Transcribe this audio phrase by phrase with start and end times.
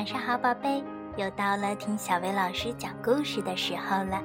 [0.00, 0.82] 晚上好，宝贝，
[1.18, 4.22] 又到了听小薇老师讲故事的时候了。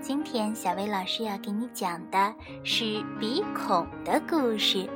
[0.00, 4.88] 今天小薇老师要给你讲的是鼻孔的故事。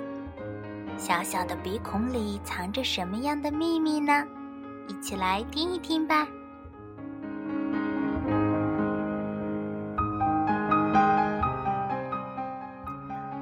[0.96, 4.24] 小小的鼻孔里藏着什么样的秘密呢？
[4.88, 6.26] 一起来听一听吧。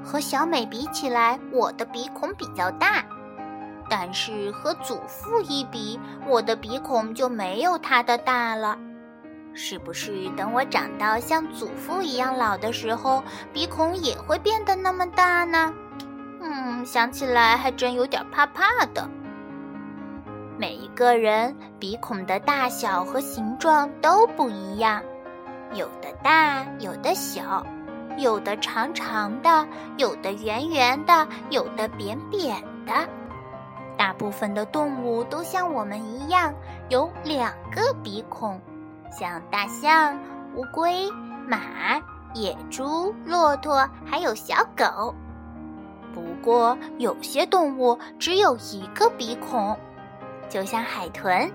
[0.03, 3.05] 和小美比起来，我的鼻孔比较大。
[3.89, 8.79] 但是和祖父一比，我的鼻孔就没有他的大了。
[9.55, 13.23] 是不是等我长到像祖父一样老的时候，
[13.53, 15.73] 鼻孔也会变得那么大呢？
[16.43, 19.09] 嗯，想起来还真有点怕怕的。
[20.59, 25.03] 每一个人鼻孔的大小和形状都不一样，
[25.73, 27.67] 有的大，有的小，
[28.19, 29.67] 有的长长的，
[29.97, 32.93] 有的圆圆的，有的扁扁的。
[33.97, 36.53] 大部分的动物都像我们一样
[36.89, 38.61] 有两个鼻孔，
[39.11, 40.19] 像大象、
[40.55, 41.11] 乌龟、
[41.47, 41.59] 马、
[42.35, 45.15] 野猪、骆驼，还有小狗。
[46.15, 49.77] 不过有些动物只有一个鼻孔，
[50.49, 51.51] 就像海豚，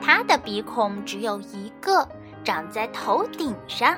[0.00, 2.06] 它的鼻孔只有一个，
[2.44, 3.96] 长在头顶上。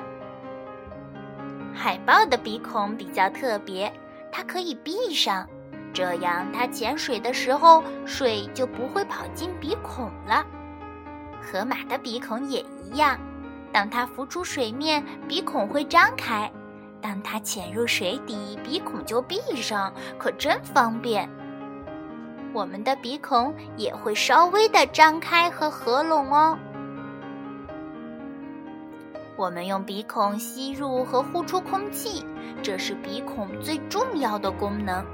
[1.73, 3.91] 海豹的鼻孔比较特别，
[4.31, 5.47] 它可以闭上。
[5.93, 10.45] 这样，它潜水的时候，水就不会跑进鼻孔了。
[11.41, 13.19] 河马的鼻孔也一样，
[13.71, 16.49] 当它浮出水面，鼻孔会张开；
[17.01, 21.27] 当它潜入水底，鼻孔就闭上，可真方便。
[22.53, 26.57] 我们的鼻孔也会稍微的张开和合拢哦。
[29.35, 32.25] 我们用鼻孔吸入和呼出空气，
[32.61, 35.05] 这是鼻孔最重要的功能。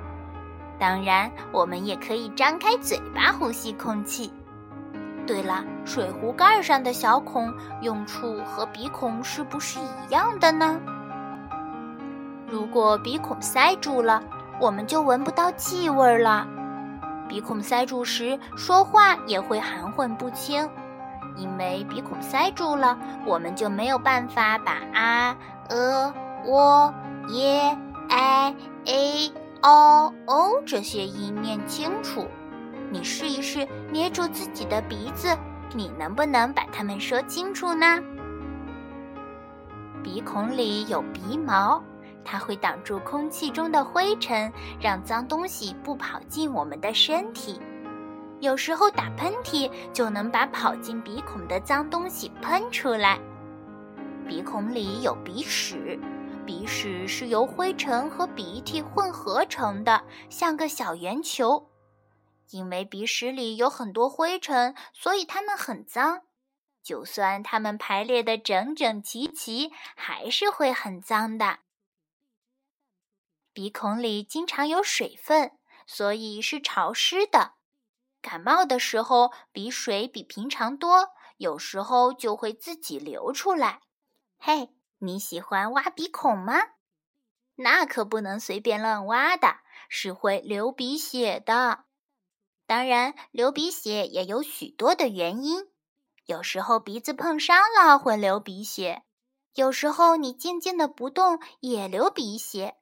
[0.79, 4.31] 当然，我们也可以张开嘴巴呼吸空气。
[5.25, 10.79] 对了，水壶盖上的小孔用处和鼻孔是不是一样的呢？
[12.47, 14.21] 如果鼻孔塞住了，
[14.61, 16.47] 我们就闻不到气味了。
[17.27, 20.69] 鼻孔塞住时，说话也会含混不清，
[21.37, 25.35] 因为鼻孔塞住了，我们就没有办法把啊、
[25.69, 26.13] 呃、
[26.45, 26.93] 喔、
[27.29, 27.75] 耶、
[28.09, 28.53] 哎、
[28.85, 29.33] a。
[29.65, 32.27] 哦哦，这些音念清楚。
[32.91, 35.35] 你试一试，捏住自己的鼻子，
[35.73, 37.99] 你能不能把它们说清楚呢？
[40.03, 41.83] 鼻孔里有鼻毛，
[42.23, 47.59] 它会挡住空气中的灰尘，让脏东西不跑进我们的身体。
[48.41, 53.17] 有时候打喷嚏就能把跑进鼻孔的脏东西喷出来。
[54.27, 55.99] 鼻孔里有鼻屎。
[56.45, 61.71] 鼻屎是由灰尘和鼻涕混合成的，像个小圆球。
[62.51, 66.21] 因为鼻屎里有很多灰尘，所以它们很脏。
[66.83, 71.59] 就算它们排列的整整齐齐，还是会很脏的。
[73.51, 75.57] 鼻孔里经常有水分，
[75.87, 77.53] 所以是潮湿的。
[78.21, 83.81] 感冒的时候，鼻水比平常多，有时候就会自己流出来。
[84.37, 84.69] 嘿。
[85.05, 86.55] 你喜欢挖鼻孔吗？
[87.55, 91.85] 那可不能随便乱挖的，是会流鼻血的。
[92.65, 95.67] 当然，流鼻血也有许多的原因。
[96.25, 99.03] 有时候鼻子碰伤了会流鼻血，
[99.53, 102.75] 有时候你静静的不动也流鼻血。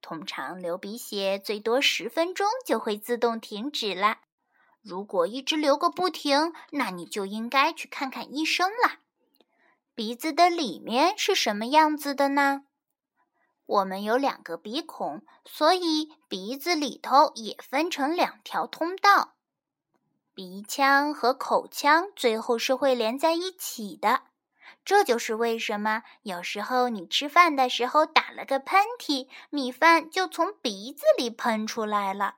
[0.00, 4.18] 通常流鼻血最多十分钟就会自动停止了。
[4.80, 9.01] 如果一直流个不停，那你就应该去看看医生了。
[9.94, 12.62] 鼻子的里面是什么样子的呢？
[13.66, 19.34] 我们有两个鼻孔，所以鼻子里头也分成两条通道。
[20.34, 24.22] 鼻腔和口腔最后是会连在一起的。
[24.82, 32.36] 这就是为什么有时候你吃饭的时候打了个喷嚏，米饭就从鼻子里喷出来了。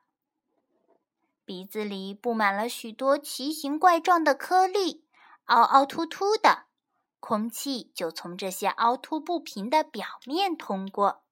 [1.44, 5.04] 鼻子里布满了许多奇形怪状的颗粒，
[5.44, 6.63] 凹凹凸凸的。
[7.26, 11.22] 空气就从这些凹凸不平的表面通过。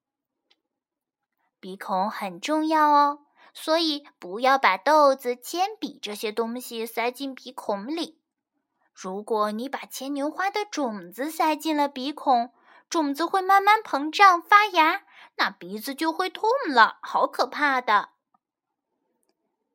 [1.59, 3.19] 鼻孔很重要哦，
[3.53, 8.19] 所以不要把豆子、铅笔这些东西塞进鼻孔里。
[8.91, 12.51] 如果你把牵牛花的种子塞进了鼻孔，
[12.89, 15.03] 种子会慢慢膨胀发芽，
[15.35, 18.09] 那鼻子就会痛了，好可怕的。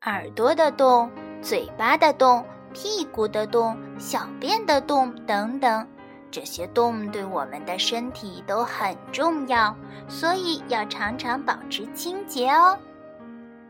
[0.00, 2.44] 耳朵的洞、嘴巴的洞、
[2.74, 5.88] 屁股的洞、小便的洞等等。
[6.30, 9.75] 这些洞对我们的身体都很重要，
[10.08, 12.78] 所以要常常保持清洁哦。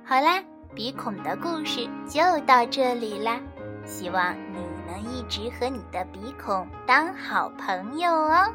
[0.04, 0.42] 好啦，
[0.74, 3.40] 鼻孔的故事就到这里啦，
[3.84, 8.52] 希望你能一直和你的鼻孔当好朋友哦。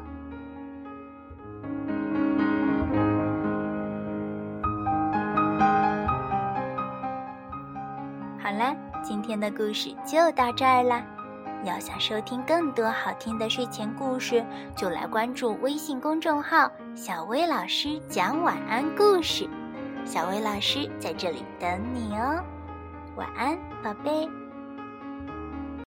[8.42, 11.02] 好啦，今天的故事就到这儿啦。
[11.64, 14.44] 要想收听更多好听的睡前故事，
[14.76, 19.48] 就来关注微信公众号“小薇老师讲晚安故事”。
[20.04, 22.44] 小薇老师在这里等你哦，
[23.16, 24.43] 晚安，宝贝。